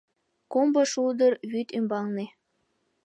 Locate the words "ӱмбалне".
1.77-2.25